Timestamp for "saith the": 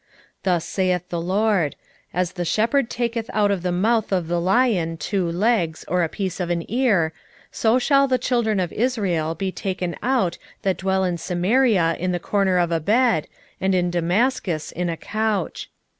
0.65-1.21